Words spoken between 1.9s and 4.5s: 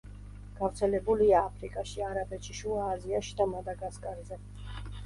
არაბეთში, შუა აზიაში და მადაგასკარზე.